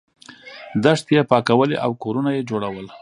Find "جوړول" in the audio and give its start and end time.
2.49-2.87